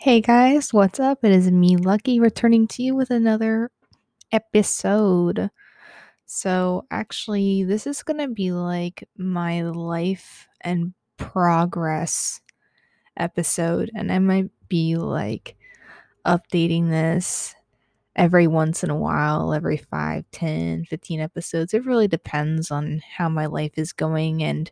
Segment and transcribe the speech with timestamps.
[0.00, 1.24] Hey guys, what's up?
[1.24, 3.68] It is me, Lucky, returning to you with another
[4.30, 5.50] episode.
[6.24, 12.40] So, actually, this is going to be like my life and progress
[13.16, 15.56] episode, and I might be like
[16.24, 17.56] updating this
[18.14, 21.74] every once in a while, every 5, 10, 15 episodes.
[21.74, 24.70] It really depends on how my life is going and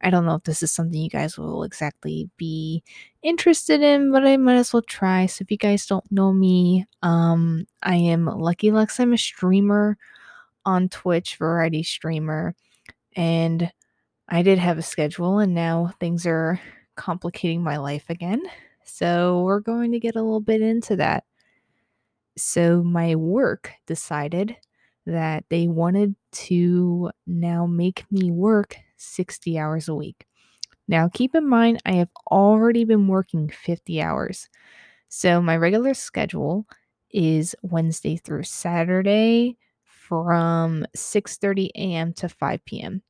[0.00, 2.82] I don't know if this is something you guys will exactly be
[3.22, 5.26] interested in, but I might as well try.
[5.26, 9.00] So if you guys don't know me, um, I am Lucky Lux.
[9.00, 9.98] I'm a streamer
[10.64, 12.54] on Twitch, variety streamer,
[13.16, 13.72] and
[14.28, 16.60] I did have a schedule, and now things are
[16.94, 18.42] complicating my life again.
[18.84, 21.24] So we're going to get a little bit into that.
[22.36, 24.56] So my work decided
[25.08, 30.26] that they wanted to now make me work 60 hours a week.
[30.88, 34.48] Now, keep in mind, I have already been working 50 hours.
[35.08, 36.66] So, my regular schedule
[37.10, 42.12] is Wednesday through Saturday from 6:30 a.m.
[42.14, 43.02] to 5 p.m.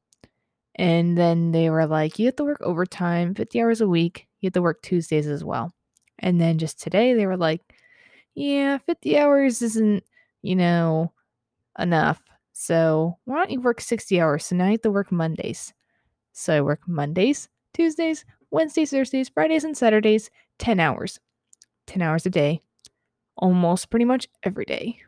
[0.76, 4.28] And then they were like, you have to work overtime, 50 hours a week.
[4.40, 5.72] You have to work Tuesdays as well.
[6.20, 7.62] And then just today, they were like,
[8.34, 10.04] yeah, 50 hours isn't,
[10.42, 11.12] you know,
[11.78, 12.22] enough.
[12.52, 14.46] So why don't you work 60 hours?
[14.46, 15.72] So now you have to work Mondays.
[16.32, 21.20] So I work Mondays, Tuesdays, Wednesdays, Thursdays, Fridays, and Saturdays, 10 hours.
[21.86, 22.60] 10 hours a day.
[23.36, 24.98] Almost pretty much every day.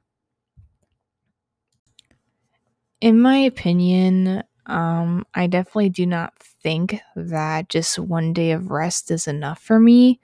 [3.01, 9.11] In my opinion, um, I definitely do not think that just one day of rest
[9.11, 10.21] is enough for me.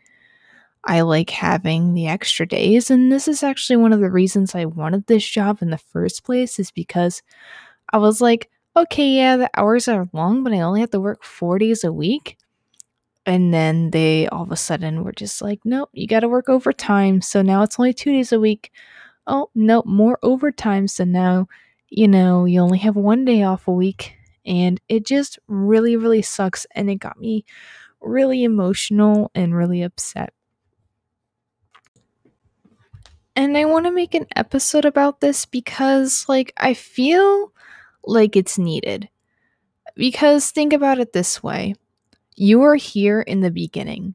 [0.86, 4.66] I like having the extra days, and this is actually one of the reasons I
[4.66, 7.22] wanted this job in the first place, is because
[7.92, 11.24] I was like, okay, yeah, the hours are long, but I only have to work
[11.24, 12.36] four days a week.
[13.24, 16.48] And then they all of a sudden were just like, nope, you got to work
[16.48, 17.20] overtime.
[17.20, 18.70] So now it's only two days a week.
[19.26, 20.86] Oh, no, more overtime.
[20.86, 21.48] So now,
[21.88, 24.14] you know, you only have one day off a week.
[24.44, 26.66] And it just really, really sucks.
[26.76, 27.44] And it got me
[28.00, 30.32] really emotional and really upset.
[33.36, 37.52] And I want to make an episode about this because, like, I feel
[38.02, 39.10] like it's needed.
[39.94, 41.74] Because think about it this way
[42.34, 44.14] you are here in the beginning.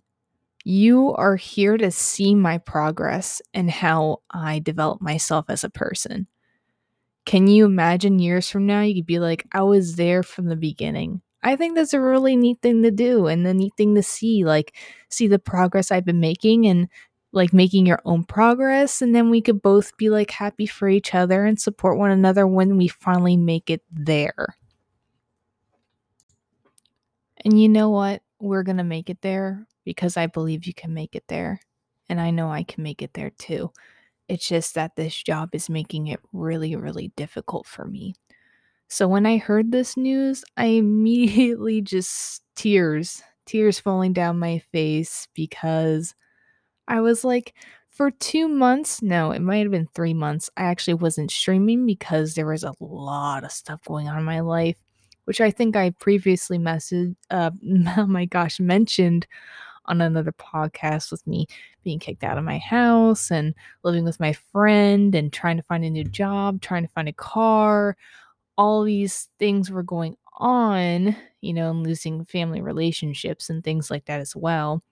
[0.64, 6.28] You are here to see my progress and how I develop myself as a person.
[7.26, 10.56] Can you imagine years from now, you could be like, I was there from the
[10.56, 11.22] beginning?
[11.44, 14.46] I think that's a really neat thing to do and a neat thing to see,
[14.46, 14.76] like,
[15.10, 16.88] see the progress I've been making and
[17.32, 19.02] like making your own progress.
[19.02, 22.46] And then we could both be like happy for each other and support one another
[22.46, 24.56] when we finally make it there.
[27.44, 28.22] And you know what?
[28.40, 31.60] We're going to make it there because I believe you can make it there.
[32.10, 33.72] And I know I can make it there too.
[34.28, 38.16] It's just that this job is making it really, really difficult for me.
[38.88, 45.28] So when I heard this news, I immediately just tears, tears falling down my face
[45.34, 46.14] because
[46.88, 47.54] I was like,
[47.90, 52.34] for two months, no, it might have been three months, I actually wasn't streaming because
[52.36, 54.78] there was a lot of stuff going on in my life
[55.26, 57.52] which I think I previously messaged, uh,
[57.98, 59.28] oh my gosh, mentioned
[59.86, 61.48] on another podcast with me
[61.84, 65.84] being kicked out of my house and living with my friend and trying to find
[65.84, 67.98] a new job, trying to find a car.
[68.58, 74.06] All these things were going on, you know, and losing family relationships and things like
[74.06, 74.84] that as well.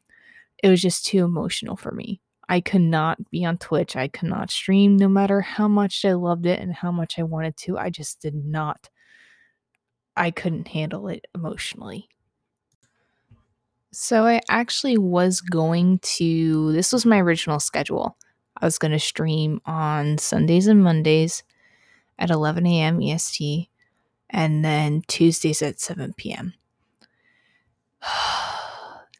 [0.63, 2.21] It was just too emotional for me.
[2.47, 3.95] I could not be on Twitch.
[3.95, 7.23] I could not stream no matter how much I loved it and how much I
[7.23, 7.77] wanted to.
[7.77, 8.89] I just did not
[10.19, 12.09] I couldn't handle it emotionally.
[13.91, 18.17] So I actually was going to, this was my original schedule.
[18.57, 21.43] I was going to stream on Sundays and Mondays
[22.19, 23.01] at 11 a.m.
[23.01, 23.69] EST
[24.29, 26.53] and then Tuesdays at 7 p.m.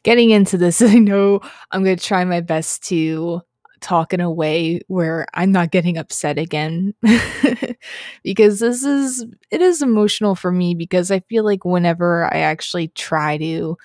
[0.10, 1.40] Getting into this, I know
[1.70, 3.42] I'm going to try my best to
[3.80, 6.96] talk in a way where I'm not getting upset again.
[8.24, 12.88] Because this is it is emotional for me because I feel like whenever I actually
[12.90, 13.78] try to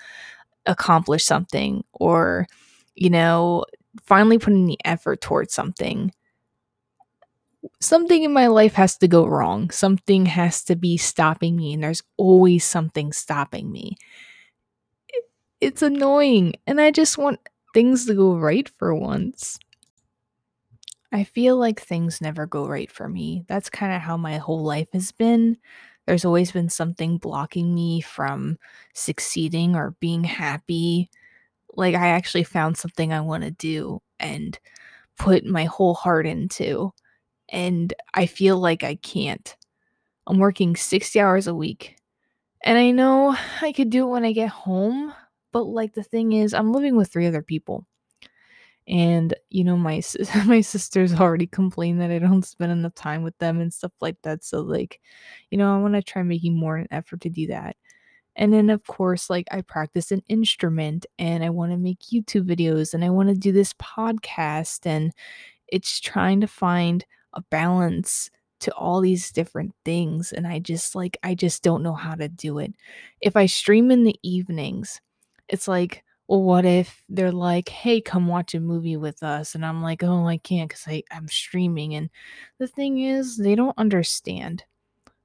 [0.65, 2.47] accomplish something or
[2.95, 3.65] you know
[4.03, 6.11] finally putting the effort towards something
[7.79, 9.69] something in my life has to go wrong.
[9.69, 13.95] Something has to be stopping me and there's always something stopping me
[15.65, 17.39] it's annoying and I just want
[17.73, 19.59] things to go right for once
[21.11, 23.45] I feel like things never go right for me.
[23.47, 25.57] That's kind of how my whole life has been.
[26.05, 28.57] There's always been something blocking me from
[28.93, 31.09] succeeding or being happy.
[31.75, 34.59] like I actually found something I want to do and
[35.19, 36.93] put my whole heart into.
[37.49, 39.55] And I feel like I can't.
[40.27, 41.97] I'm working 60 hours a week.
[42.63, 45.13] And I know I could do it when I get home,
[45.55, 47.87] but like the thing is, I'm living with three other people.
[48.89, 50.01] And you know, my
[50.45, 54.21] my sisters already complain that I don't spend enough time with them and stuff like
[54.23, 54.43] that.
[54.43, 54.99] So like,
[55.51, 57.77] you know, I want to try making more an effort to do that.
[58.35, 62.49] And then, of course, like I practice an instrument and I want to make YouTube
[62.53, 64.85] videos and I want to do this podcast.
[64.85, 65.13] And
[65.69, 68.29] it's trying to find a balance
[68.59, 70.33] to all these different things.
[70.33, 72.73] And I just like, I just don't know how to do it.
[73.21, 74.99] If I stream in the evenings,
[75.49, 79.55] it's like, well, what if they're like, hey, come watch a movie with us?
[79.55, 81.93] And I'm like, oh, I can't because I'm streaming.
[81.95, 82.09] And
[82.57, 84.63] the thing is, they don't understand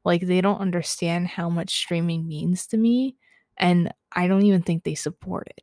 [0.05, 3.17] like they don't understand how much streaming means to me
[3.58, 5.62] and I don't even think they support it.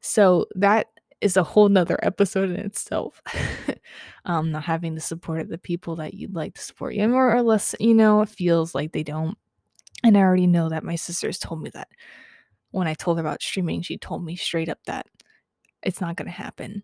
[0.00, 0.88] So that
[1.20, 3.22] is a whole nother episode in itself.
[4.24, 7.34] um, not having the support of the people that you'd like to support you, more
[7.34, 9.36] or less, you know, it feels like they don't.
[10.02, 11.88] And I already know that my sisters told me that
[12.72, 15.06] when I told her about streaming, she told me straight up that
[15.82, 16.82] it's not going to happen.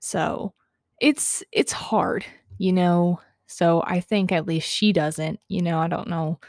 [0.00, 0.54] So
[1.00, 2.24] it's it's hard,
[2.58, 3.20] you know.
[3.46, 6.40] So I think at least she doesn't, you know, I don't know.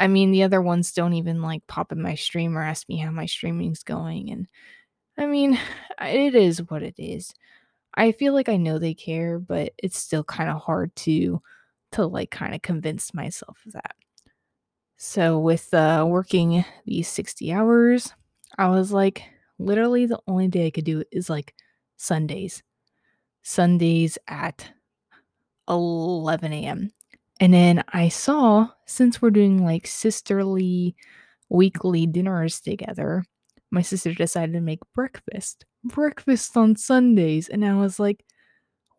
[0.00, 2.98] I mean, the other ones don't even like pop in my stream or ask me
[2.98, 4.30] how my streaming's going.
[4.32, 4.48] And
[5.18, 5.58] I mean,
[6.02, 7.34] it is what it is.
[7.94, 11.42] I feel like I know they care, but it's still kind of hard to
[11.92, 13.96] to like kind of convince myself of that.
[15.04, 18.12] So with uh working these 60 hours,
[18.56, 19.24] I was like
[19.58, 21.56] literally the only day I could do is like
[21.96, 22.62] Sundays.
[23.42, 24.70] Sundays at
[25.68, 26.92] 11 a.m.
[27.40, 30.94] And then I saw, since we're doing like sisterly
[31.48, 33.24] weekly dinners together,
[33.72, 35.64] my sister decided to make breakfast.
[35.82, 37.48] Breakfast on Sundays.
[37.48, 38.24] And I was like,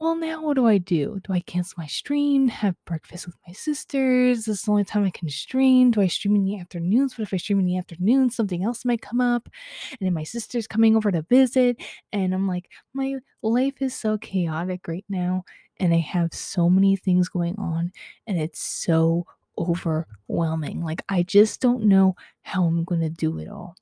[0.03, 1.21] well, now what do I do?
[1.23, 4.39] Do I cancel my stream, have breakfast with my sisters?
[4.39, 5.91] This is the only time I can stream.
[5.91, 7.17] Do I stream in the afternoons?
[7.17, 8.29] What if I stream in the afternoon?
[8.29, 9.47] Something else might come up.
[9.91, 11.81] And then my sister's coming over to visit.
[12.11, 15.45] And I'm like, my life is so chaotic right now
[15.79, 17.93] and I have so many things going on
[18.27, 19.25] and it's so
[19.57, 20.83] overwhelming.
[20.83, 23.77] Like, I just don't know how I'm going to do it all.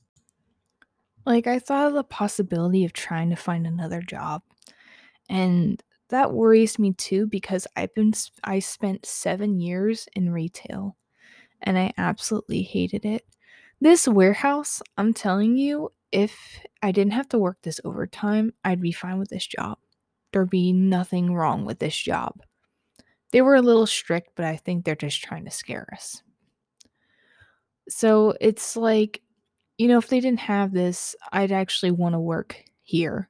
[1.25, 4.43] Like, I thought of the possibility of trying to find another job.
[5.27, 8.13] And that worries me too because I've been,
[8.43, 10.95] I spent seven years in retail
[11.61, 13.25] and I absolutely hated it.
[13.81, 18.91] This warehouse, I'm telling you, if I didn't have to work this overtime, I'd be
[18.91, 19.77] fine with this job
[20.31, 22.41] There'd be nothing wrong with this job.
[23.31, 26.21] They were a little strict, but I think they're just trying to scare us.
[27.89, 29.21] So it's like,
[29.77, 33.29] you know, if they didn't have this, I'd actually want to work here.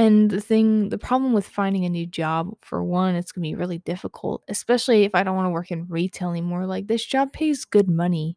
[0.00, 3.50] And the thing, the problem with finding a new job, for one, it's going to
[3.50, 6.66] be really difficult, especially if I don't want to work in retail anymore.
[6.66, 8.36] Like, this job pays good money.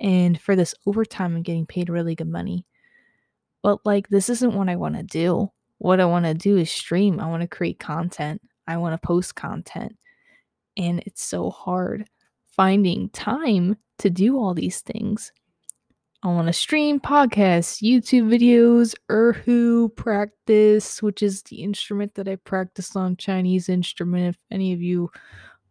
[0.00, 2.66] And for this overtime, I'm getting paid really good money.
[3.62, 5.50] But, like, this isn't what I want to do
[5.82, 7.18] what I want to do is stream.
[7.18, 8.40] I want to create content.
[8.68, 9.96] I want to post content.
[10.76, 12.08] And it's so hard
[12.46, 15.32] finding time to do all these things.
[16.24, 22.36] I want to stream podcasts, YouTube videos, erhu practice, which is the instrument that I
[22.36, 24.28] practice on Chinese instrument.
[24.28, 25.10] If any of you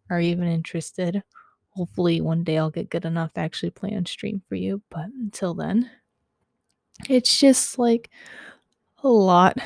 [0.10, 1.24] are even interested,
[1.70, 4.82] hopefully one day I'll get good enough to actually play on stream for you.
[4.90, 5.90] But until then,
[7.10, 8.10] it's just like
[9.04, 9.58] a lot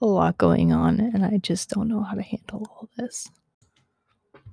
[0.00, 3.30] a lot going on, and I just don't know how to handle all this.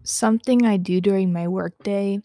[0.04, 2.22] Something I do during my workday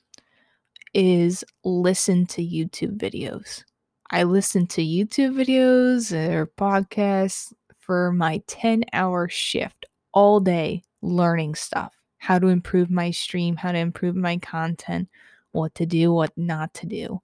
[0.95, 3.65] is listen to YouTube videos.
[4.11, 11.55] I listen to YouTube videos or podcasts for my 10 hour shift all day learning
[11.55, 15.09] stuff how to improve my stream, how to improve my content,
[15.53, 17.21] what to do, what not to do.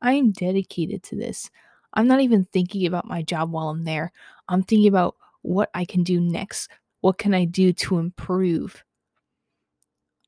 [0.00, 1.50] I am dedicated to this.
[1.94, 4.12] I'm not even thinking about my job while I'm there.
[4.48, 6.70] I'm thinking about what I can do next.
[7.00, 8.84] What can I do to improve?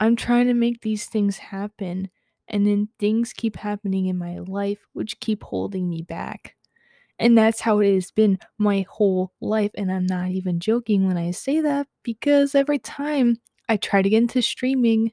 [0.00, 2.10] I'm trying to make these things happen,
[2.48, 6.56] and then things keep happening in my life which keep holding me back.
[7.18, 9.70] And that's how it has been my whole life.
[9.76, 13.36] And I'm not even joking when I say that because every time
[13.68, 15.12] I try to get into streaming,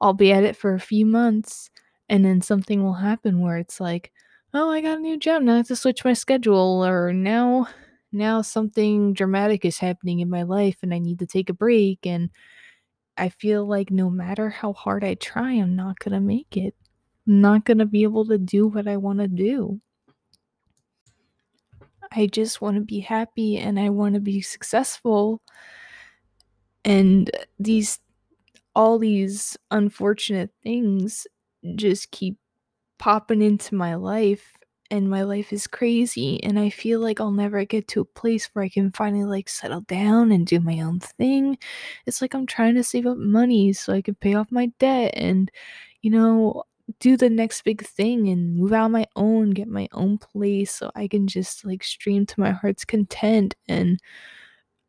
[0.00, 1.70] I'll be at it for a few months
[2.08, 4.12] and then something will happen where it's like,
[4.54, 5.42] oh, I got a new job.
[5.42, 6.84] Now I have to switch my schedule.
[6.84, 7.68] Or now
[8.12, 12.06] now something dramatic is happening in my life and I need to take a break.
[12.06, 12.30] And
[13.18, 16.74] I feel like no matter how hard I try, I'm not going to make it.
[17.26, 19.80] I'm not going to be able to do what I want to do.
[22.12, 25.42] I just want to be happy and I want to be successful.
[26.84, 27.98] And these
[28.74, 31.26] all these unfortunate things
[31.76, 32.36] just keep
[32.98, 34.52] popping into my life
[34.90, 38.46] and my life is crazy and I feel like I'll never get to a place
[38.52, 41.58] where I can finally like settle down and do my own thing.
[42.06, 45.12] It's like I'm trying to save up money so I can pay off my debt
[45.16, 45.50] and
[46.02, 46.64] you know
[47.00, 50.74] do the next big thing and move out on my own, get my own place
[50.74, 54.00] so I can just like stream to my heart's content and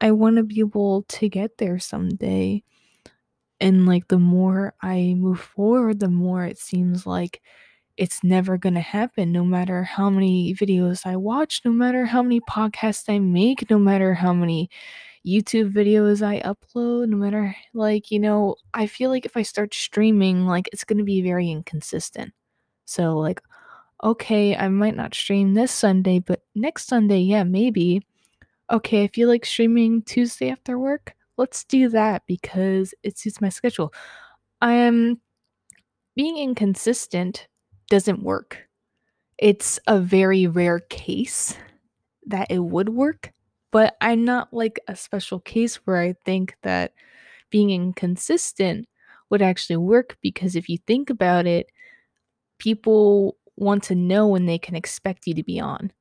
[0.02, 2.64] I want to be able to get there someday.
[3.60, 7.42] And like the more I move forward, the more it seems like
[7.98, 12.22] it's never going to happen no matter how many videos I watch, no matter how
[12.24, 14.70] many podcasts I make, no matter how many
[15.26, 19.74] YouTube videos I upload, no matter like, you know, I feel like if I start
[19.74, 22.34] streaming, like it's going to be very inconsistent.
[22.86, 23.42] So like
[24.04, 28.06] okay, I might not stream this Sunday, but next Sunday, yeah, maybe.
[28.72, 31.16] Okay, I feel like streaming Tuesday after work.
[31.38, 33.94] Let's do that because it suits my schedule.
[34.62, 35.22] I am
[36.16, 37.48] being inconsistent
[37.90, 38.68] doesn't work.
[39.38, 41.56] It's a very rare case
[42.26, 43.32] that it would work,
[43.72, 46.94] but I'm not like a special case where I think that
[47.50, 48.88] being inconsistent
[49.30, 51.68] would actually work because if you think about it,
[52.60, 55.92] people want to know when they can expect you to be on.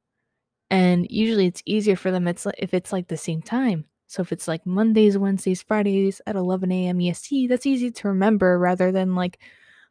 [0.70, 3.84] And usually it's easier for them it's if it's like the same time.
[4.08, 7.00] So if it's like Mondays, Wednesdays, Fridays at 11 a.m.
[7.00, 9.40] EST, that's easy to remember rather than like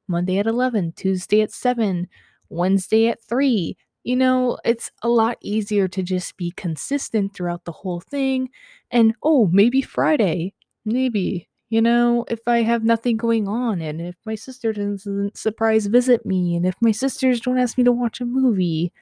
[0.07, 2.07] Monday at 11, Tuesday at 7,
[2.49, 3.77] Wednesday at 3.
[4.03, 8.49] You know, it's a lot easier to just be consistent throughout the whole thing.
[8.91, 10.53] And oh, maybe Friday.
[10.85, 11.49] Maybe.
[11.69, 16.25] You know, if I have nothing going on and if my sister doesn't surprise visit
[16.25, 18.93] me and if my sisters don't ask me to watch a movie.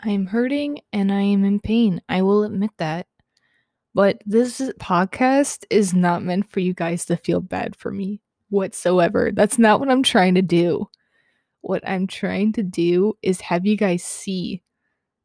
[0.00, 2.00] I am hurting and I am in pain.
[2.08, 3.08] I will admit that.
[3.94, 8.20] But this podcast is not meant for you guys to feel bad for me
[8.54, 9.30] whatsoever.
[9.32, 10.88] That's not what I'm trying to do.
[11.60, 14.62] What I'm trying to do is have you guys see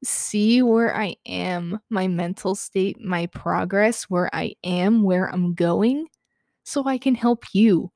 [0.03, 6.07] see where I am, my mental state, my progress, where I am, where I'm going,
[6.63, 7.91] so I can help you.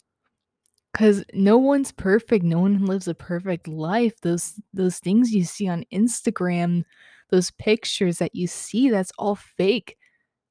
[0.93, 2.43] Cuz no one's perfect.
[2.45, 4.13] No one lives a perfect life.
[4.21, 6.83] Those those things you see on Instagram,
[7.31, 9.97] those pictures that you see, that's all fake.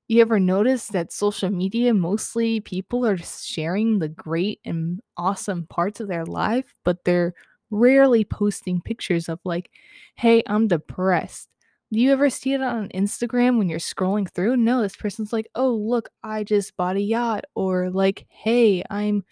[0.09, 6.01] You ever notice that social media mostly people are sharing the great and awesome parts
[6.01, 7.35] of their life, but they're
[7.71, 9.71] rarely posting pictures of like,
[10.17, 11.49] "Hey, I'm depressed."
[11.93, 14.57] Do you ever see it on Instagram when you're scrolling through?
[14.57, 19.25] No, this person's like, "Oh, look, I just bought a yacht," or like, "Hey, I'm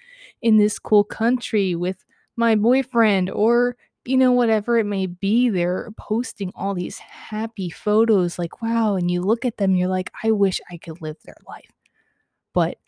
[0.43, 2.05] in this cool country with
[2.37, 8.39] my boyfriend," or you know, whatever it may be, they're posting all these happy photos
[8.39, 11.37] like, wow, and you look at them, you're like, I wish I could live their
[11.49, 11.71] life.
[12.55, 12.79] But,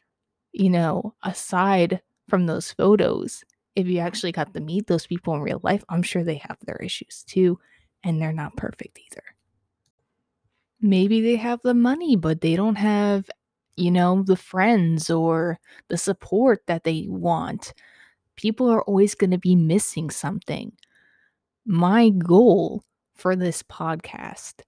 [0.52, 3.44] you know, aside from those photos,
[3.76, 6.58] if you actually got to meet those people in real life, I'm sure they have
[6.66, 7.58] their issues too,
[8.04, 9.24] and they're not perfect either.
[10.80, 13.30] Maybe they have the money, but they don't have,
[13.76, 17.72] you know, the friends or the support that they want.
[18.36, 20.72] People are always going to be missing something.
[21.64, 22.82] My goal
[23.14, 24.62] for this podcast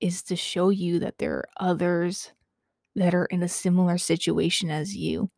[0.00, 2.32] is to show you that there are others
[2.94, 5.30] that are in a similar situation as you.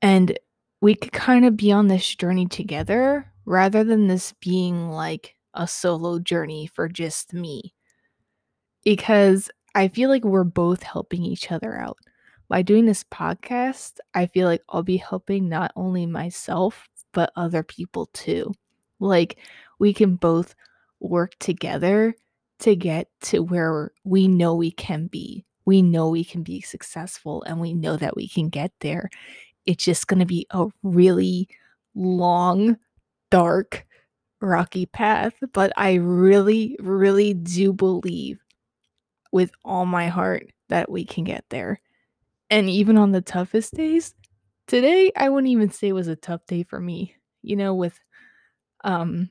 [0.00, 0.38] And
[0.80, 5.68] we could kind of be on this journey together rather than this being like a
[5.68, 7.74] solo journey for just me
[8.84, 11.98] because I feel like we're both helping each other out.
[12.48, 17.62] By doing this podcast, I feel like I'll be helping not only myself, but other
[17.62, 18.52] people too.
[19.00, 19.38] Like,
[19.82, 20.54] we can both
[21.00, 22.14] work together
[22.60, 25.44] to get to where we know we can be.
[25.64, 29.10] We know we can be successful and we know that we can get there.
[29.66, 31.48] It's just going to be a really
[31.96, 32.76] long,
[33.32, 33.84] dark,
[34.40, 35.34] rocky path.
[35.52, 38.38] But I really, really do believe
[39.32, 41.80] with all my heart that we can get there.
[42.50, 44.14] And even on the toughest days,
[44.68, 47.16] today I wouldn't even say it was a tough day for me.
[47.42, 47.98] You know, with
[48.84, 49.28] um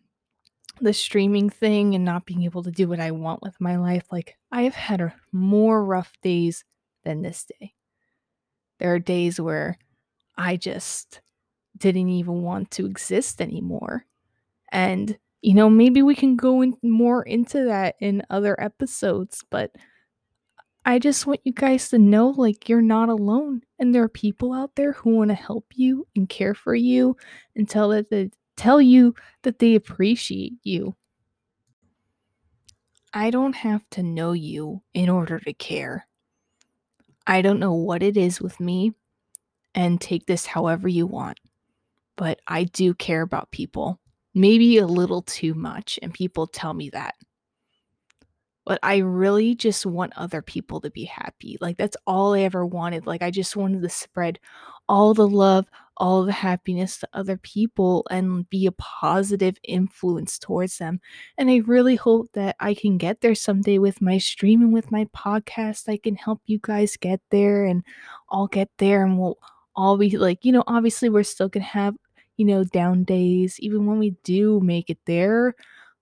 [0.82, 4.06] the streaming thing and not being able to do what I want with my life,
[4.12, 6.64] like I have had more rough days
[7.04, 7.74] than this day.
[8.80, 9.78] There are days where
[10.38, 11.22] I just
[11.78, 14.06] didn't even want to exist anymore.
[14.72, 19.72] And you know, maybe we can go in more into that in other episodes, but
[20.86, 24.54] I just want you guys to know like you're not alone and there are people
[24.54, 27.16] out there who want to help you and care for you
[27.56, 30.96] and tell that they tell you that they appreciate you.
[33.13, 36.08] I don't have to know you in order to care.
[37.27, 38.93] I don't know what it is with me,
[39.75, 41.39] and take this however you want,
[42.15, 44.00] but I do care about people.
[44.34, 47.15] Maybe a little too much, and people tell me that.
[48.65, 51.58] But I really just want other people to be happy.
[51.60, 53.05] Like, that's all I ever wanted.
[53.05, 54.39] Like, I just wanted to spread
[54.88, 55.66] all the love,
[55.98, 61.00] all the happiness to other people and be a positive influence towards them.
[61.38, 64.92] And I really hope that I can get there someday with my stream and with
[64.92, 65.88] my podcast.
[65.88, 67.84] I can help you guys get there and
[68.32, 69.38] I'll get there and we'll
[69.76, 71.96] all be like, you know, obviously we're still going to have,
[72.36, 75.56] you know, down days even when we do make it there,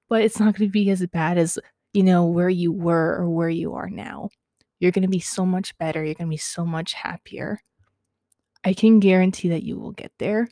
[0.08, 1.60] but it's not going to be as bad as,
[1.94, 4.30] you know, where you were or where you are now.
[4.80, 6.04] You're going to be so much better.
[6.06, 7.62] You're going to be so much happier.
[8.64, 10.50] I can guarantee that you will get there.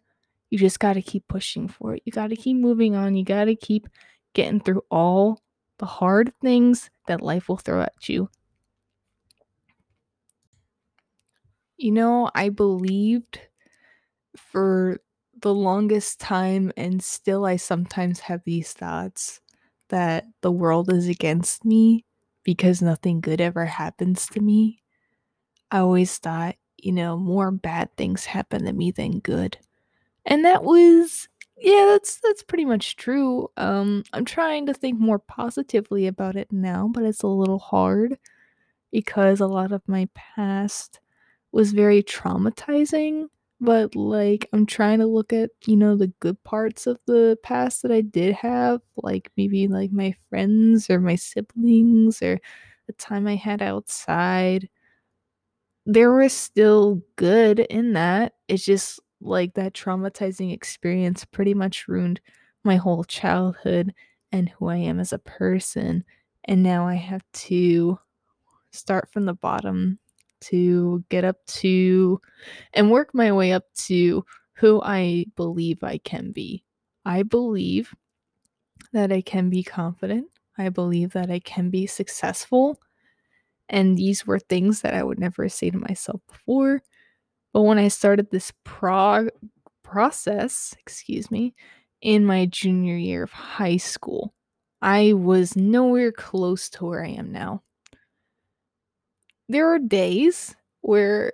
[0.50, 2.04] You just got to keep pushing for it.
[2.06, 3.16] You got to keep moving on.
[3.16, 3.88] You got to keep
[4.34, 5.42] getting through all
[5.80, 8.30] the hard things that life will throw at you.
[11.78, 13.40] You know, I believed
[14.36, 15.00] for
[15.40, 19.42] the longest time, and still I sometimes have these thoughts
[19.90, 22.06] that the world is against me
[22.44, 24.82] because nothing good ever happens to me.
[25.70, 29.58] I always thought, you know, more bad things happen to me than good.
[30.26, 31.28] And that was
[31.60, 33.50] yeah, that's that's pretty much true.
[33.58, 38.18] Um I'm trying to think more positively about it now, but it's a little hard
[38.92, 41.00] because a lot of my past
[41.54, 43.28] was very traumatizing,
[43.62, 47.84] but like I'm trying to look at, you know, the good parts of the past
[47.84, 52.40] that I did have, like maybe like my friends or my siblings or
[52.88, 54.70] the time I had outside
[55.88, 58.34] there was still good in that.
[58.50, 62.20] It's just like that traumatizing experience pretty much ruined
[62.66, 63.94] my whole childhood
[64.34, 66.04] and who I am as a person.
[66.44, 67.98] And now I have to
[68.72, 69.98] start from the bottom
[70.42, 72.20] to get up to
[72.74, 76.66] and work my way up to who I believe I can be.
[77.06, 77.96] I believe
[78.92, 80.28] that I can be confident.
[80.58, 82.78] I believe that I can be successful.
[83.70, 86.82] And these were things that I would never say to myself before.
[87.54, 89.30] But when I started this prog-
[89.84, 91.56] process, excuse me,
[92.02, 94.34] in my junior year of high school,
[94.82, 97.64] I was nowhere close to where I am now.
[99.50, 101.34] There are days where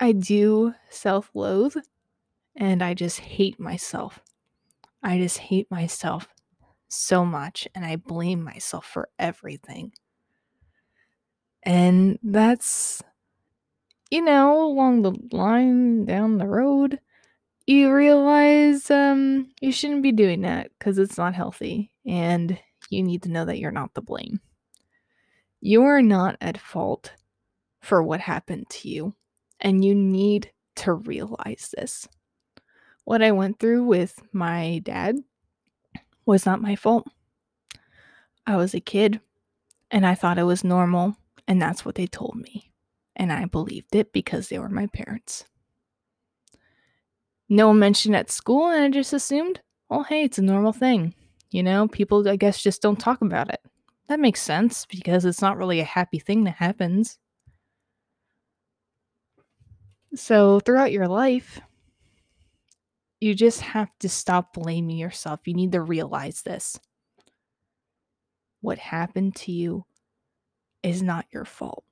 [0.00, 1.76] I do self loathe
[2.56, 4.20] and I just hate myself.
[5.02, 6.28] I just hate myself
[6.88, 9.92] so much and I blame myself for everything.
[11.62, 13.02] And that's,
[14.10, 16.98] you know, along the line down the road,
[17.66, 21.90] you realize um, you shouldn't be doing that because it's not healthy.
[22.04, 22.58] And
[22.90, 24.40] you need to know that you're not the blame.
[25.60, 27.12] You are not at fault
[27.80, 29.14] for what happened to you.
[29.60, 32.08] And you need to realize this.
[33.04, 35.16] What I went through with my dad
[36.26, 37.06] was not my fault.
[38.46, 39.20] I was a kid
[39.90, 42.72] and I thought it was normal and that's what they told me.
[43.16, 45.44] And I believed it because they were my parents.
[47.48, 51.14] No one mentioned at school, and I just assumed, well, hey, it's a normal thing.
[51.50, 53.60] You know, people, I guess, just don't talk about it.
[54.08, 57.18] That makes sense because it's not really a happy thing that happens.
[60.14, 61.60] So, throughout your life,
[63.20, 65.40] you just have to stop blaming yourself.
[65.44, 66.78] You need to realize this.
[68.62, 69.84] What happened to you
[70.82, 71.84] is not your fault.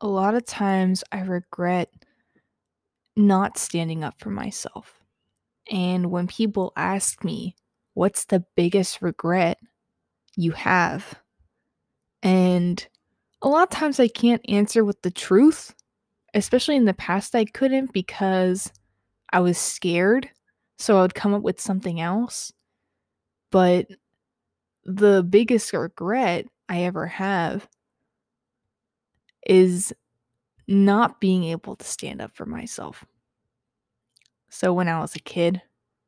[0.00, 1.90] A lot of times I regret
[3.16, 5.02] not standing up for myself.
[5.70, 7.56] And when people ask me,
[7.94, 9.58] what's the biggest regret
[10.36, 11.18] you have?
[12.22, 12.86] And
[13.42, 15.74] a lot of times I can't answer with the truth,
[16.34, 18.70] especially in the past, I couldn't because
[19.32, 20.28] I was scared.
[20.78, 22.52] So I would come up with something else.
[23.50, 23.86] But
[24.86, 27.68] the biggest regret I ever have
[29.44, 29.92] is
[30.68, 33.04] not being able to stand up for myself.
[34.48, 35.60] So when I was a kid,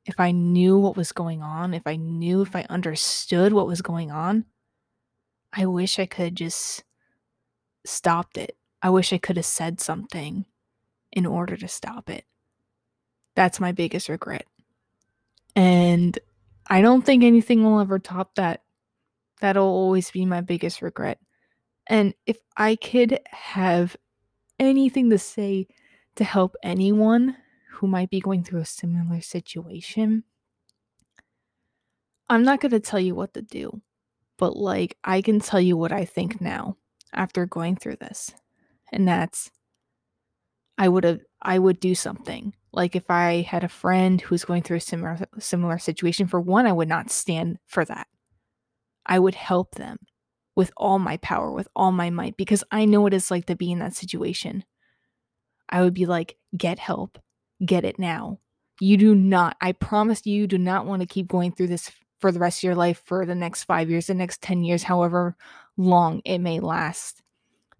[0.06, 3.82] if I knew what was going on, if I knew, if I understood what was
[3.82, 4.44] going on,
[5.52, 6.84] I wish I could just
[7.84, 8.56] stopped it.
[8.80, 10.46] I wish I could have said something
[11.12, 12.24] in order to stop it.
[13.34, 14.46] That's my biggest regret.
[15.56, 16.16] And
[16.68, 18.62] I don't think anything will ever top that
[19.40, 21.18] That'll always be my biggest regret.
[21.86, 23.96] And if I could have
[24.58, 25.68] anything to say
[26.16, 27.36] to help anyone
[27.72, 30.24] who might be going through a similar situation,
[32.28, 33.80] I'm not going to tell you what to do,
[34.36, 36.76] but like I can tell you what I think now
[37.12, 38.32] after going through this.
[38.92, 39.50] And that's
[40.76, 42.54] I would have I would do something.
[42.72, 46.66] Like if I had a friend who's going through a similar similar situation for one,
[46.66, 48.06] I would not stand for that.
[49.08, 49.98] I would help them
[50.54, 53.56] with all my power, with all my might because I know what it's like to
[53.56, 54.64] be in that situation.
[55.68, 57.18] I would be like, "Get help.
[57.64, 58.40] Get it now."
[58.80, 61.90] You do not, I promise you, do not want to keep going through this
[62.20, 64.84] for the rest of your life for the next 5 years, the next 10 years,
[64.84, 65.36] however
[65.76, 67.22] long it may last.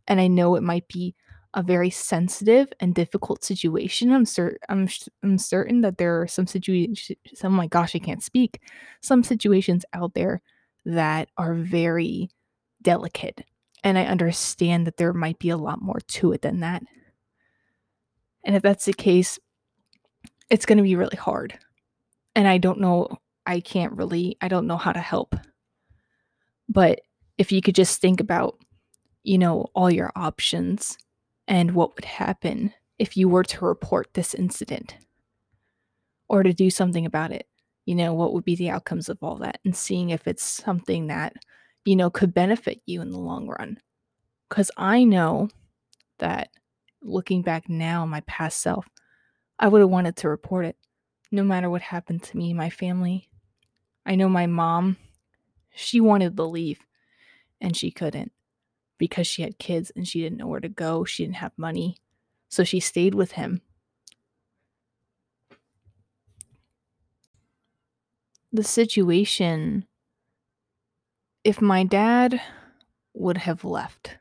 [0.06, 1.14] And I know it might be
[1.54, 4.12] a very sensitive and difficult situation.
[4.12, 4.88] I'm certain I'm,
[5.22, 7.12] I'm certain that there are some situations
[7.42, 8.60] oh my gosh, I can't speak.
[9.02, 10.42] Some situations out there
[10.88, 12.31] that are very
[12.83, 13.44] delicate.
[13.85, 16.83] And I understand that there might be a lot more to it than that.
[18.44, 19.38] And if that's the case,
[20.51, 21.59] it's going to be really hard.
[22.35, 25.35] And I don't know, I can't really, I don't know how to help.
[26.68, 27.01] But
[27.37, 28.59] if you could just think about,
[29.22, 30.96] you know, all your options
[31.46, 34.96] and what would happen if you were to report this incident
[36.29, 37.46] or to do something about it.
[37.88, 41.07] You know, what would be the outcomes of all that and seeing if it's something
[41.07, 41.33] that,
[41.87, 43.79] you know, could benefit you in the long run.
[44.46, 45.48] Because I know
[46.18, 46.51] that
[47.01, 48.87] looking back now, my past self,
[49.59, 50.77] I would have wanted to report it
[51.33, 53.31] no matter what happened to me my family.
[54.05, 54.98] I know my mom,
[55.74, 56.81] she wanted to leave
[57.59, 58.33] and she couldn't
[58.98, 61.07] because she had kids and she didn't know where to go.
[61.07, 61.96] She didn't have money.
[62.51, 63.62] So she stayed with him.
[68.50, 69.87] The situation,
[71.44, 72.40] if my dad
[73.12, 74.16] would have left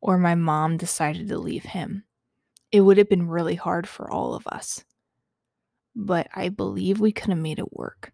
[0.00, 2.02] or my mom decided to leave him,
[2.72, 4.84] it would have been really hard for all of us.
[5.94, 8.12] But I believe we could have made it work.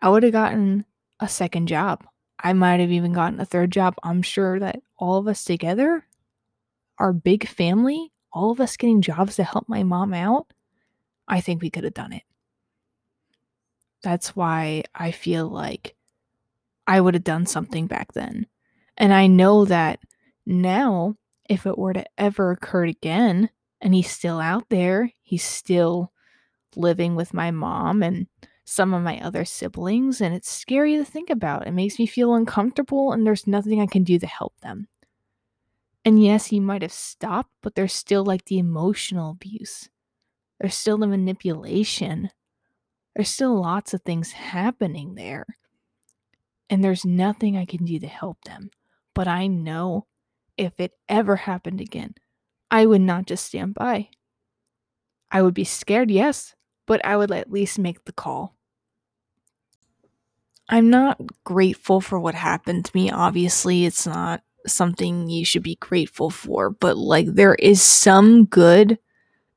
[0.00, 0.84] I would have gotten
[1.18, 2.06] a second job.
[2.38, 3.94] I might have even gotten a third job.
[4.04, 6.06] I'm sure that all of us together,
[6.98, 10.52] our big family, all of us getting jobs to help my mom out,
[11.26, 12.22] I think we could have done it.
[14.06, 15.96] That's why I feel like
[16.86, 18.46] I would have done something back then.
[18.96, 19.98] And I know that
[20.46, 21.16] now,
[21.50, 26.12] if it were to ever occur again, and he's still out there, he's still
[26.76, 28.28] living with my mom and
[28.64, 31.66] some of my other siblings, and it's scary to think about.
[31.66, 34.86] It makes me feel uncomfortable, and there's nothing I can do to help them.
[36.04, 39.88] And yes, he might have stopped, but there's still like the emotional abuse.
[40.60, 42.30] There's still the manipulation.
[43.16, 45.46] There's still lots of things happening there.
[46.68, 48.70] And there's nothing I can do to help them.
[49.14, 50.06] But I know
[50.58, 52.14] if it ever happened again,
[52.70, 54.10] I would not just stand by.
[55.30, 56.54] I would be scared, yes,
[56.86, 58.54] but I would at least make the call.
[60.68, 63.10] I'm not grateful for what happened to me.
[63.10, 68.98] Obviously, it's not something you should be grateful for, but like there is some good.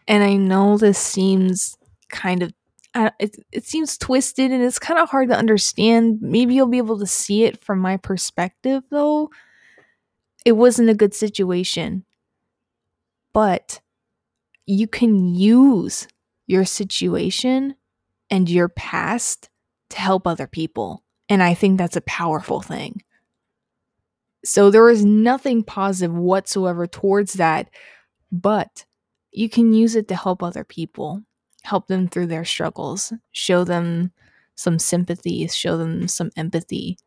[0.07, 1.75] And I know this seems
[2.09, 2.53] kind of
[2.95, 6.19] uh, it, it seems twisted and it's kind of hard to understand.
[6.21, 9.29] Maybe you'll be able to see it from my perspective though.
[10.45, 12.05] It wasn't a good situation.
[13.31, 13.81] But
[14.65, 16.07] you can use
[16.47, 17.75] your situation
[18.29, 19.49] and your past
[19.91, 21.03] to help other people.
[21.27, 23.03] And I think that's a powerful thing.
[24.43, 27.69] So there is nothing positive whatsoever towards that,
[28.31, 28.85] but
[29.31, 31.23] you can use it to help other people,
[31.63, 34.11] help them through their struggles, show them
[34.55, 36.97] some sympathy, show them some empathy,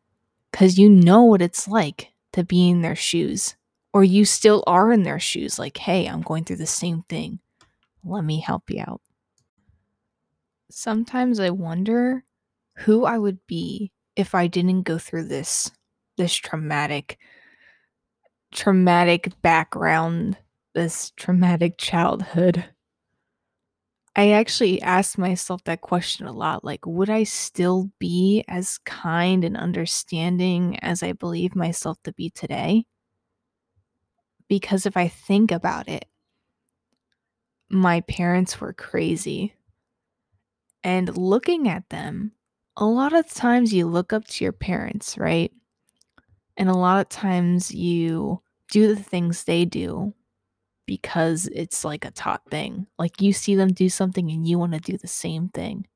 [0.51, 3.55] because you know what it's like to be in their shoes,
[3.93, 7.39] or you still are in their shoes, like, hey, I'm going through the same thing.
[8.03, 9.01] Let me help you out.
[10.69, 12.23] Sometimes I wonder
[12.77, 15.71] who I would be if I didn't go through this
[16.17, 17.17] this traumatic
[18.51, 20.37] traumatic background,
[20.73, 22.65] this traumatic childhood.
[24.15, 29.43] I actually asked myself that question a lot like would I still be as kind
[29.43, 32.85] and understanding as I believe myself to be today?
[34.47, 36.05] Because if I think about it,
[37.69, 39.55] my parents were crazy.
[40.83, 42.33] And looking at them,
[42.77, 45.51] a lot of times you look up to your parents, right?
[46.57, 50.13] And a lot of times you do the things they do
[50.85, 52.87] because it's like a taught thing.
[52.97, 55.87] Like you see them do something and you want to do the same thing.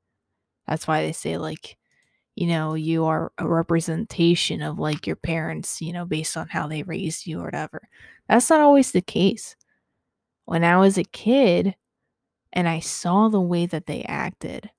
[0.66, 1.76] That's why they say, like,
[2.34, 6.68] you know, you are a representation of like your parents, you know, based on how
[6.68, 7.88] they raised you or whatever.
[8.28, 9.56] That's not always the case.
[10.44, 11.74] When I was a kid
[12.52, 14.70] and I saw the way that they acted,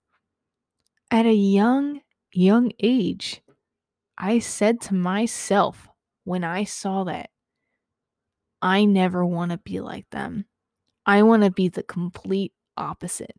[1.12, 3.42] at a young young age,
[4.18, 5.88] I said to myself
[6.24, 7.30] when I saw that,
[8.62, 10.46] I never want to be like them.
[11.06, 13.36] I want to be the complete opposite.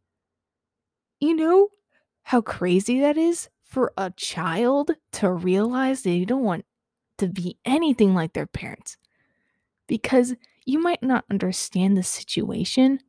[1.21, 1.69] You know
[2.23, 6.65] how crazy that is for a child to realize they don't want
[7.19, 8.97] to be anything like their parents?
[9.87, 13.01] Because you might not understand the situation,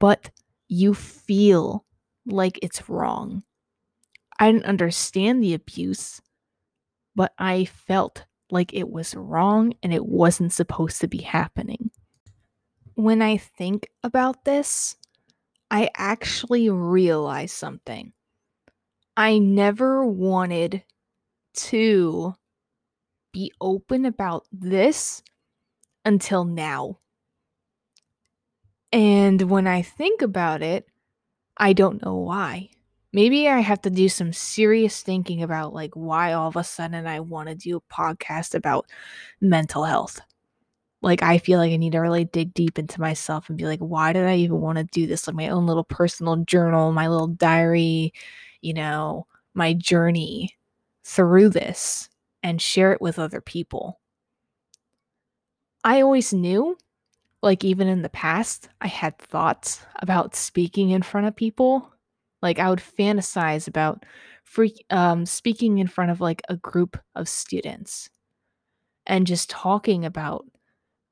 [0.00, 0.30] but
[0.68, 1.84] you feel
[2.26, 3.44] like it's wrong.
[4.38, 6.20] I didn't understand the abuse,
[7.14, 11.90] but I felt like it was wrong and it wasn't supposed to be happening.
[12.94, 14.96] When I think about this,
[15.70, 18.12] I actually realize something.
[19.16, 20.84] I never wanted
[21.54, 22.34] to
[23.32, 25.22] be open about this
[26.04, 26.98] until now.
[28.92, 30.86] And when I think about it,
[31.56, 32.70] I don't know why.
[33.14, 37.06] Maybe I have to do some serious thinking about like why all of a sudden
[37.06, 38.90] I want to do a podcast about
[39.40, 40.20] mental health.
[41.00, 43.78] Like I feel like I need to really dig deep into myself and be like,
[43.78, 45.28] why did I even want to do this?
[45.28, 48.12] Like my own little personal journal, my little diary,
[48.62, 50.56] you know, my journey
[51.04, 52.08] through this
[52.42, 54.00] and share it with other people.
[55.84, 56.76] I always knew,
[57.42, 61.93] like even in the past, I had thoughts about speaking in front of people.
[62.44, 64.04] Like I would fantasize about
[64.90, 68.10] um, speaking in front of like a group of students
[69.06, 70.44] and just talking about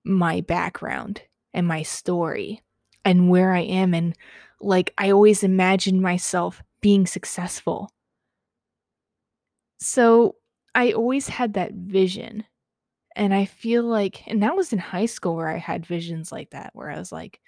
[0.04, 1.22] my background
[1.54, 2.60] and my story
[3.02, 3.94] and where I am.
[3.94, 4.14] And
[4.60, 7.90] like I always imagined myself being successful.
[9.80, 10.36] So
[10.74, 12.44] I always had that vision
[13.16, 16.50] and I feel like, and that was in high school where I had visions like
[16.50, 17.40] that, where I was like,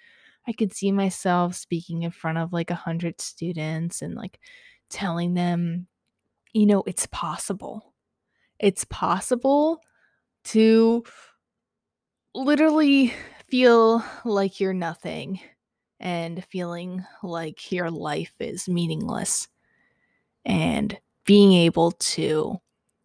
[0.46, 4.38] I could see myself speaking in front of like a hundred students and like
[4.90, 5.86] telling them,
[6.52, 7.94] you know, it's possible.
[8.58, 9.80] It's possible
[10.44, 11.04] to
[12.34, 13.14] literally
[13.48, 15.40] feel like you're nothing
[16.00, 19.48] and feeling like your life is meaningless
[20.44, 22.58] and being able to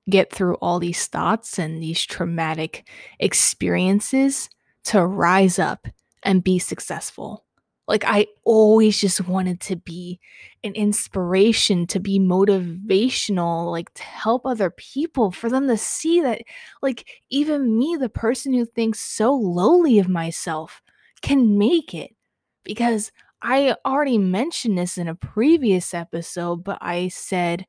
[0.10, 4.49] get through all these thoughts and these traumatic experiences
[4.84, 5.88] to rise up
[6.23, 7.45] and be successful.
[7.88, 10.19] Like, I always just wanted to be
[10.63, 16.43] an inspiration, to be motivational, like to help other people, for them to see that,
[16.84, 20.84] like, even me, the person who thinks so lowly of myself,
[21.23, 22.15] can make it.
[22.63, 27.65] Because I already mentioned this in a previous episode, but I said,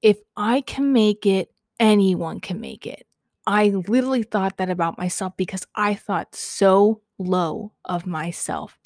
[0.00, 3.06] if I can make it, anyone can make it.
[3.46, 8.78] I literally thought that about myself because I thought so low of myself.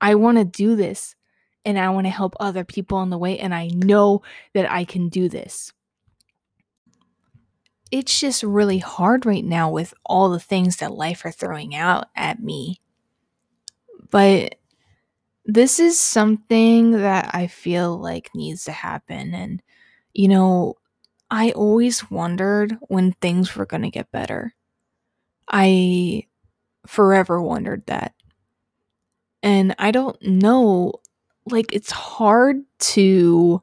[0.00, 1.16] I want to do this
[1.64, 4.20] and I want to help other people on the way, and I know
[4.52, 5.72] that I can do this.
[7.90, 12.08] It's just really hard right now with all the things that life are throwing out
[12.14, 12.82] at me.
[14.10, 14.56] But
[15.46, 19.32] this is something that I feel like needs to happen.
[19.32, 19.62] And,
[20.12, 20.74] you know,
[21.30, 24.54] I always wondered when things were going to get better.
[25.48, 26.26] I
[26.86, 28.14] forever wondered that.
[29.42, 30.94] And I don't know,
[31.46, 33.60] like, it's hard to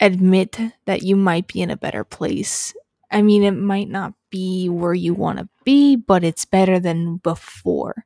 [0.00, 2.74] admit that you might be in a better place.
[3.10, 7.18] I mean, it might not be where you want to be, but it's better than
[7.18, 8.04] before.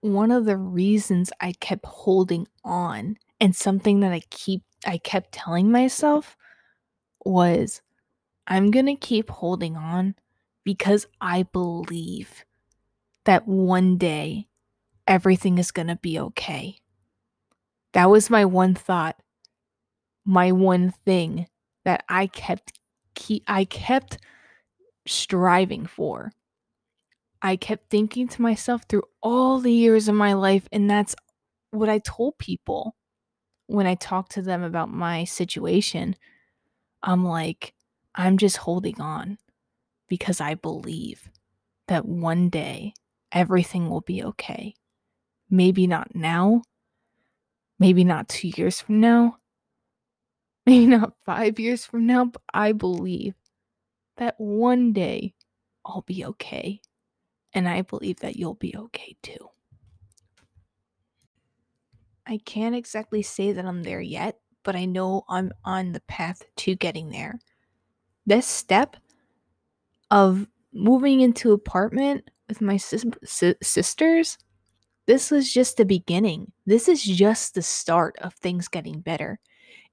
[0.00, 5.32] One of the reasons I kept holding on and something that I keep I kept
[5.32, 6.36] telling myself
[7.24, 7.82] was
[8.46, 10.14] I'm going to keep holding on
[10.66, 12.44] because I believe
[13.24, 14.48] that one day
[15.06, 16.78] everything is going to be okay.
[17.92, 19.16] That was my one thought,
[20.24, 21.46] my one thing
[21.84, 22.80] that I kept
[23.14, 24.18] keep I kept
[25.06, 26.32] striving for.
[27.40, 31.14] I kept thinking to myself through all the years of my life and that's
[31.70, 32.96] what I told people
[33.68, 36.16] when I talked to them about my situation,
[37.02, 37.74] I'm like,
[38.16, 39.38] I'm just holding on
[40.08, 41.30] because I believe
[41.88, 42.94] that one day
[43.32, 44.74] everything will be okay.
[45.50, 46.62] Maybe not now,
[47.78, 49.38] maybe not two years from now,
[50.66, 53.34] maybe not five years from now, but I believe
[54.16, 55.34] that one day
[55.84, 56.80] I'll be okay.
[57.52, 59.50] And I believe that you'll be okay too.
[62.26, 66.42] I can't exactly say that I'm there yet, but I know I'm on the path
[66.56, 67.38] to getting there.
[68.26, 68.96] This step
[70.10, 73.04] of moving into apartment with my sis-
[73.62, 74.38] sisters,
[75.06, 76.52] This was just the beginning.
[76.66, 79.38] This is just the start of things getting better.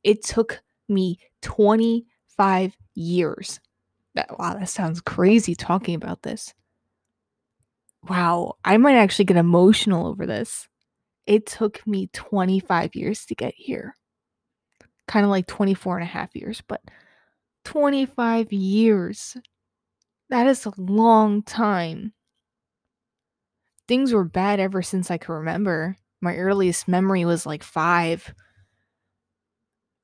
[0.03, 3.59] It took me 25 years.
[4.15, 6.53] That, wow, that sounds crazy talking about this.
[8.09, 10.67] Wow, I might actually get emotional over this.
[11.25, 13.95] It took me 25 years to get here.
[15.07, 16.81] Kind of like 24 and a half years, but
[17.65, 19.37] 25 years.
[20.33, 22.13] That is a long time.
[23.87, 25.95] Things were bad ever since I can remember.
[26.21, 28.33] My earliest memory was like five.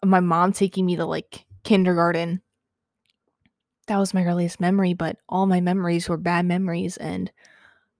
[0.05, 2.43] My mom taking me to like kindergarten.
[3.87, 7.31] That was my earliest memory, but all my memories were bad memories and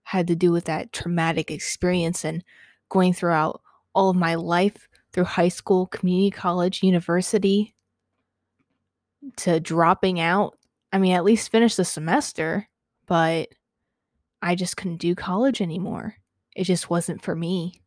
[0.04, 2.44] had to do with that traumatic experience and
[2.90, 3.60] going throughout
[3.92, 7.74] all of my life through high school, community college, university,
[9.34, 10.56] to dropping out.
[10.92, 12.68] I mean, at least finish the semester,
[13.06, 13.48] but
[14.42, 16.16] I just couldn't do college anymore.
[16.56, 17.82] It just wasn't for me.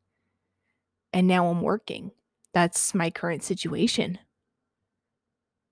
[1.11, 2.11] And now I'm working.
[2.53, 4.19] That's my current situation.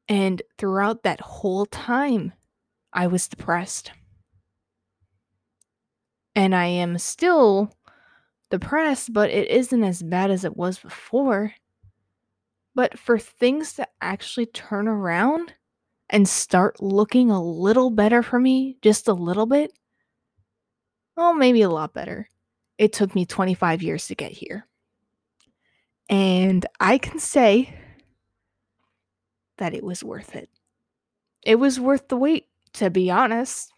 [0.07, 2.33] And throughout that whole time,
[2.91, 3.91] I was depressed.
[6.35, 7.71] And I am still
[8.49, 11.53] depressed, but it isn't as bad as it was before.
[12.75, 15.53] But for things to actually turn around
[16.11, 19.71] and start looking a little better for me, just a little bit,
[21.15, 22.29] well, maybe a lot better.
[22.77, 24.67] It took me 25 years to get here.
[26.09, 27.73] And I can say
[29.57, 30.49] that it was worth it.
[31.43, 33.71] It was worth the wait, to be honest.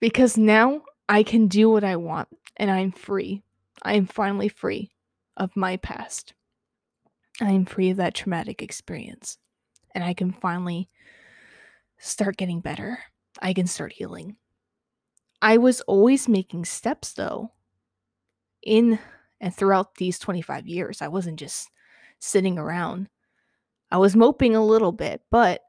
[0.00, 3.42] Because now I can do what I want and I'm free.
[3.82, 4.90] I am finally free
[5.36, 6.34] of my past.
[7.40, 9.38] I am free of that traumatic experience.
[9.94, 10.88] And I can finally
[11.98, 12.98] start getting better.
[13.40, 14.36] I can start healing.
[15.40, 17.52] I was always making steps though
[18.62, 18.98] in
[19.40, 21.02] and throughout these 25 years.
[21.02, 21.68] I wasn't just
[22.20, 23.08] sitting around.
[23.90, 25.60] I was moping a little bit, but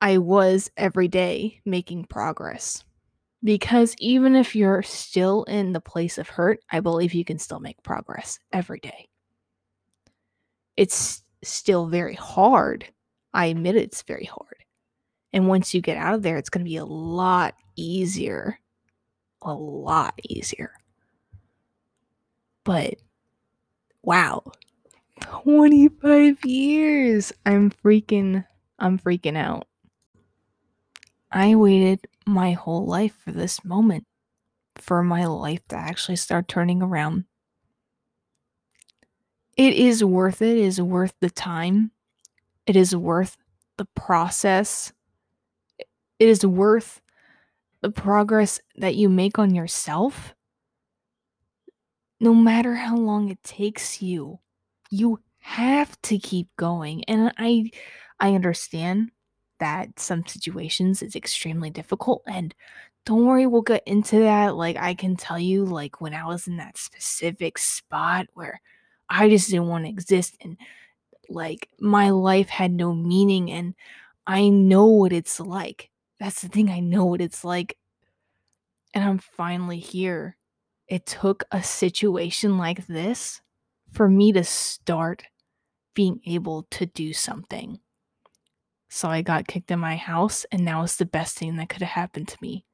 [0.00, 2.84] I was every day making progress.
[3.42, 7.60] Because even if you're still in the place of hurt, I believe you can still
[7.60, 9.08] make progress every day.
[10.76, 12.86] It's still very hard.
[13.34, 14.64] I admit it's very hard.
[15.32, 18.58] And once you get out of there, it's going to be a lot easier.
[19.42, 20.72] A lot easier.
[22.64, 22.94] But
[24.02, 24.44] wow.
[25.20, 27.32] 25 years.
[27.44, 28.44] I'm freaking
[28.78, 29.66] I'm freaking out.
[31.30, 34.06] I waited my whole life for this moment,
[34.76, 37.24] for my life to actually start turning around.
[39.56, 41.90] It is worth it, it is worth the time.
[42.66, 43.36] It is worth
[43.76, 44.92] the process.
[46.18, 47.00] It is worth
[47.82, 50.34] the progress that you make on yourself.
[52.20, 54.38] No matter how long it takes you,
[54.90, 57.04] you have to keep going.
[57.04, 57.70] And I
[58.20, 59.10] I understand
[59.60, 62.54] that some situations is extremely difficult and
[63.06, 66.46] don't worry we'll get into that like i can tell you like when i was
[66.46, 68.60] in that specific spot where
[69.08, 70.56] i just didn't want to exist and
[71.28, 73.74] like my life had no meaning and
[74.26, 77.76] i know what it's like that's the thing i know what it's like
[78.92, 80.36] and i'm finally here
[80.88, 83.40] it took a situation like this
[83.92, 85.22] for me to start
[85.94, 87.78] being able to do something
[88.94, 91.82] so I got kicked in my house, and now it's the best thing that could
[91.82, 92.64] have happened to me.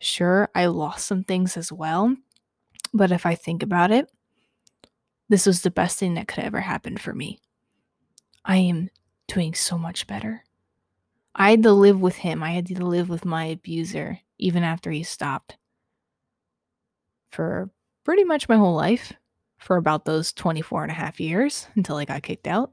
[0.00, 2.14] Sure, I lost some things as well,
[2.92, 4.10] but if I think about it,
[5.30, 7.40] this was the best thing that could ever happen for me.
[8.44, 8.90] I am
[9.28, 10.44] doing so much better.
[11.34, 12.42] I had to live with him.
[12.42, 15.56] I had to live with my abuser even after he stopped
[17.30, 17.70] for
[18.04, 19.12] pretty much my whole life
[19.58, 22.72] for about those 24 and a half years until I got kicked out.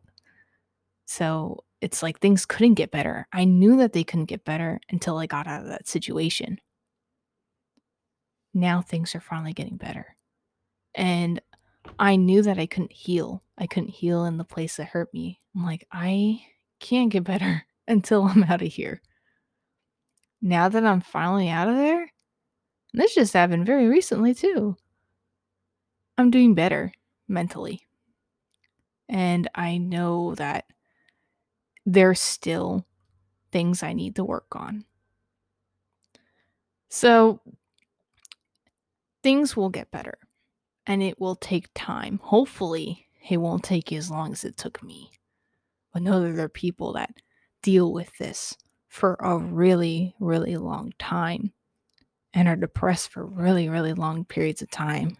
[1.05, 3.27] So it's like things couldn't get better.
[3.32, 6.60] I knew that they couldn't get better until I got out of that situation.
[8.53, 10.15] Now things are finally getting better.
[10.93, 11.41] And
[11.99, 13.43] I knew that I couldn't heal.
[13.58, 15.41] I couldn't heal in the place that hurt me.
[15.54, 16.41] I'm like, I
[16.79, 19.02] can't get better until I'm out of here.
[20.41, 22.10] Now that I'm finally out of there,
[22.93, 24.77] this just happened very recently too.
[26.17, 26.93] I'm doing better
[27.27, 27.81] mentally.
[29.10, 30.65] And I know that
[31.85, 32.85] there's still
[33.52, 34.85] things I need to work on.
[36.87, 37.41] So
[39.21, 40.17] things will get better
[40.90, 42.19] and it will take time.
[42.23, 45.12] Hopefully, it won't take you as long as it took me.
[45.94, 47.13] But know that there are people that
[47.62, 51.54] deal with this for a really, really long time
[52.33, 55.17] and are depressed for really, really long periods of time.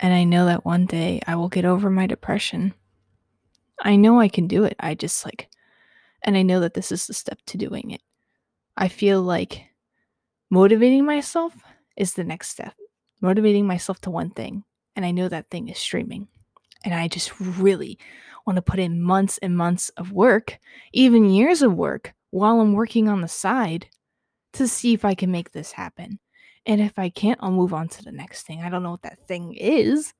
[0.00, 2.74] And I know that one day I will get over my depression.
[3.80, 4.74] I know I can do it.
[4.80, 5.48] I just like,
[6.24, 8.02] and I know that this is the step to doing it.
[8.76, 9.66] I feel like
[10.50, 11.54] motivating myself
[11.96, 12.74] is the next step.
[13.20, 14.64] Motivating myself to one thing.
[14.94, 16.28] And I know that thing is streaming.
[16.84, 17.98] And I just really
[18.46, 20.58] want to put in months and months of work,
[20.92, 23.88] even years of work, while I'm working on the side
[24.52, 26.18] to see if I can make this happen.
[26.64, 28.62] And if I can't, I'll move on to the next thing.
[28.62, 30.12] I don't know what that thing is.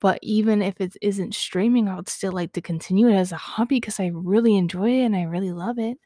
[0.00, 3.36] But even if it isn't streaming, I would still like to continue it as a
[3.36, 5.98] hobby because I really enjoy it and I really love it.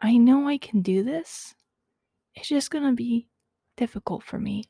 [0.00, 1.54] I know I can do this.
[2.34, 3.28] It's just going to be
[3.76, 4.64] difficult for me.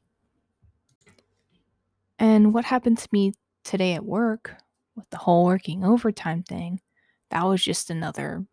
[2.18, 3.34] And what happened to me
[3.64, 4.54] today at work
[4.94, 6.80] with the whole working overtime thing,
[7.30, 8.44] that was just another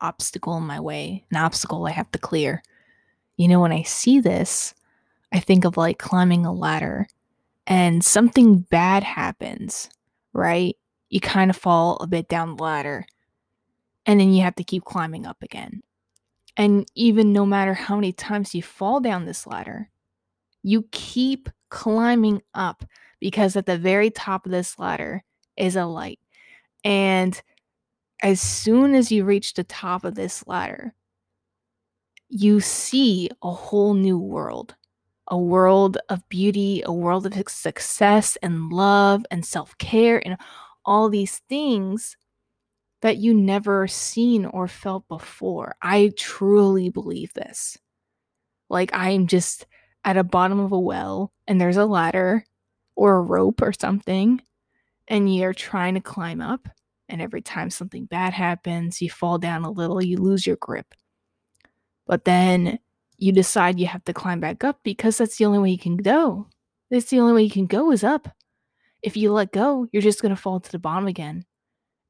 [0.00, 2.62] obstacle in my way, an obstacle I have to clear.
[3.36, 4.74] You know, when I see this,
[5.32, 7.06] I think of like climbing a ladder
[7.66, 9.88] and something bad happens,
[10.32, 10.76] right?
[11.08, 13.06] You kind of fall a bit down the ladder
[14.06, 15.82] and then you have to keep climbing up again.
[16.56, 19.90] And even no matter how many times you fall down this ladder,
[20.62, 22.84] you keep climbing up
[23.20, 25.22] because at the very top of this ladder
[25.56, 26.18] is a light.
[26.84, 27.40] And
[28.22, 30.94] as soon as you reach the top of this ladder,
[32.28, 34.74] you see a whole new world
[35.28, 40.36] a world of beauty, a world of success and love and self care and
[40.84, 42.16] all these things
[43.02, 45.74] that you never seen or felt before.
[45.82, 47.76] I truly believe this.
[48.70, 49.66] Like I'm just
[50.04, 52.44] at a bottom of a well and there's a ladder
[52.96, 54.40] or a rope or something
[55.08, 56.68] and you're trying to climb up
[57.08, 60.94] and every time something bad happens, you fall down a little, you lose your grip.
[62.06, 62.78] But then
[63.18, 65.96] you decide you have to climb back up because that's the only way you can
[65.96, 66.46] go.
[66.90, 68.28] That's the only way you can go is up.
[69.02, 71.44] If you let go, you're just going to fall to the bottom again.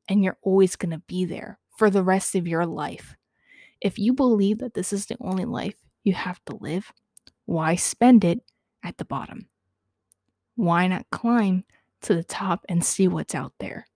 [0.09, 3.17] And you're always going to be there for the rest of your life.
[3.81, 5.75] If you believe that this is the only life
[6.05, 6.93] you have to live,
[7.47, 8.41] why spend it
[8.85, 9.49] at the bottom?
[10.57, 11.65] Why not climb
[12.03, 13.87] to the top and see what's out there?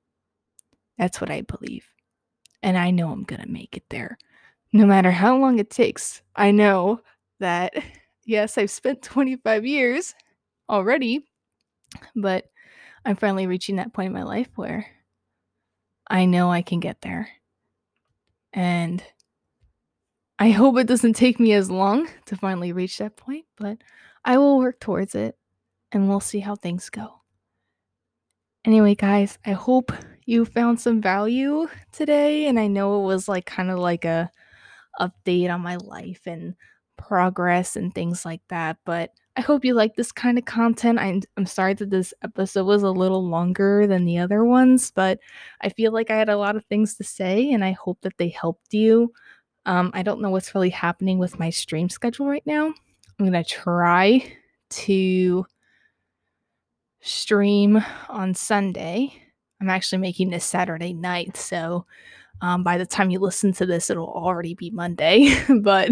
[0.98, 1.86] That's what I believe.
[2.62, 4.18] And I know I'm going to make it there.
[4.72, 7.00] No matter how long it takes, I know
[7.40, 7.74] that,
[8.24, 10.14] yes, I've spent 25 years
[10.68, 11.24] already,
[12.14, 12.46] but
[13.04, 14.86] I'm finally reaching that point in my life where
[16.08, 17.28] I know I can get there.
[18.52, 19.02] And
[20.38, 23.78] I hope it doesn't take me as long to finally reach that point, but
[24.24, 25.36] I will work towards it
[25.92, 27.20] and we'll see how things go.
[28.64, 29.92] Anyway, guys, I hope
[30.24, 34.30] you found some value today and I know it was like kind of like a
[35.00, 36.56] update on my life and
[36.96, 40.98] progress and things like that, but I hope you like this kind of content.
[40.98, 45.18] I'm, I'm sorry that this episode was a little longer than the other ones, but
[45.60, 48.16] I feel like I had a lot of things to say and I hope that
[48.16, 49.12] they helped you.
[49.66, 52.66] Um, I don't know what's really happening with my stream schedule right now.
[53.18, 54.32] I'm going to try
[54.70, 55.46] to
[57.02, 59.12] stream on Sunday.
[59.60, 61.84] I'm actually making this Saturday night, so
[62.40, 65.34] um, by the time you listen to this, it'll already be Monday.
[65.60, 65.90] but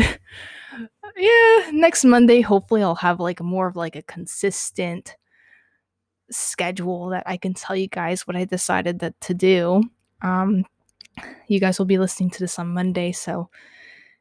[1.16, 5.16] yeah, next Monday, hopefully, I'll have like more of like a consistent
[6.30, 9.82] schedule that I can tell you guys what I decided that to do.
[10.22, 10.64] Um,
[11.46, 13.48] you guys will be listening to this on Monday, so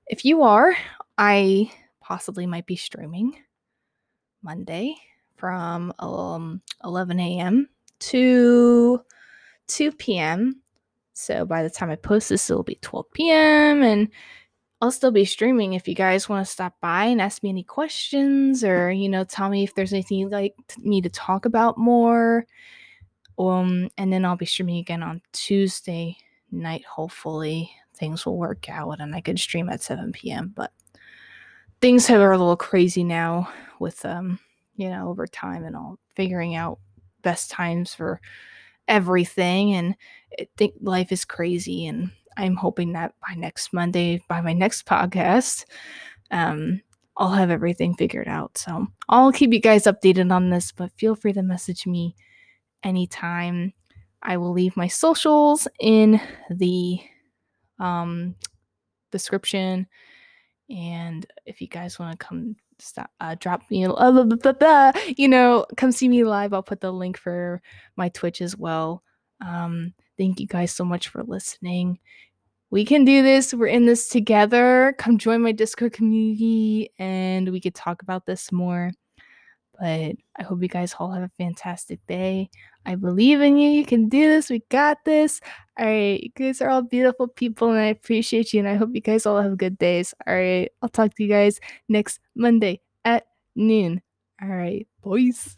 [0.08, 0.76] if you are,
[1.18, 1.72] I
[2.02, 3.36] possibly might be streaming
[4.42, 4.96] Monday
[5.38, 7.70] from um, 11 a.m.
[8.00, 9.02] to
[9.68, 10.62] 2 p.m.
[11.14, 13.84] So by the time I post this, it'll be 12 p.m.
[13.84, 14.10] and
[14.82, 17.64] I'll still be streaming if you guys want to stop by and ask me any
[17.64, 21.78] questions or, you know, tell me if there's anything you'd like me to talk about
[21.78, 22.46] more.
[23.40, 26.18] Um, and then I'll be streaming again on Tuesday
[26.52, 26.84] night.
[26.86, 30.52] Hopefully, things will work out and I could stream at 7 p.m.
[30.54, 30.74] But
[31.80, 33.50] things are a little crazy now
[33.80, 34.40] with, um,
[34.76, 36.80] you know, over time and all figuring out
[37.22, 38.20] best times for
[38.88, 39.74] everything.
[39.74, 39.96] And
[40.40, 44.86] I think life is crazy and I'm hoping that by next Monday, by my next
[44.86, 45.66] podcast,
[46.32, 46.82] um,
[47.18, 48.58] I'll have everything figured out.
[48.58, 52.16] So I'll keep you guys updated on this, but feel free to message me
[52.84, 53.74] anytime.
[54.22, 56.20] I will leave my socials in
[56.50, 57.00] the
[57.80, 58.36] um,
[59.12, 59.88] description.
[60.70, 65.28] And if you guys want to come stop, uh, drop me, blah, blah, blah, you
[65.28, 66.54] know, come see me live.
[66.54, 67.62] I'll put the link for
[67.96, 69.04] my Twitch as well.
[69.46, 72.00] Um, thank you guys so much for listening
[72.74, 73.54] we can do this.
[73.54, 74.96] We're in this together.
[74.98, 78.90] Come join my Discord community and we could talk about this more.
[79.80, 82.50] But I hope you guys all have a fantastic day.
[82.86, 83.70] I believe in you.
[83.70, 84.50] You can do this.
[84.50, 85.40] We got this.
[85.80, 86.22] All right.
[86.22, 88.60] You guys are all beautiful people, and I appreciate you.
[88.60, 90.14] And I hope you guys all have good days.
[90.28, 90.70] All right.
[90.82, 91.60] I'll talk to you guys
[91.90, 93.26] next Monday at
[93.56, 94.02] noon.
[94.42, 95.56] All right, boys.